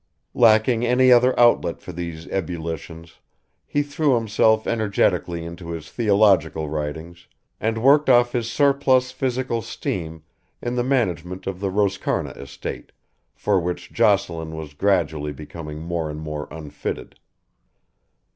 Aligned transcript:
Lacking 0.33 0.83
any 0.83 1.11
other 1.11 1.39
outlet 1.39 1.79
for 1.79 1.91
these 1.91 2.25
ebullitions 2.29 3.19
he 3.67 3.83
threw 3.83 4.15
himself 4.15 4.65
energetically 4.65 5.45
into 5.45 5.69
his 5.69 5.91
theological 5.91 6.67
writings 6.71 7.27
and 7.59 7.77
worked 7.83 8.09
off 8.09 8.31
his 8.31 8.49
surplus 8.49 9.11
physical 9.11 9.61
steam 9.61 10.23
in 10.59 10.73
the 10.73 10.83
management 10.83 11.45
of 11.45 11.59
the 11.59 11.69
Roscarna 11.69 12.35
estate, 12.35 12.91
for 13.35 13.59
which 13.59 13.93
Jocelyn 13.93 14.55
was 14.55 14.73
gradually 14.73 15.33
becoming 15.33 15.79
more 15.83 16.09
and 16.09 16.19
more 16.19 16.47
unfitted. 16.49 17.19